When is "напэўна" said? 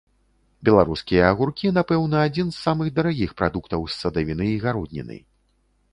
1.77-2.17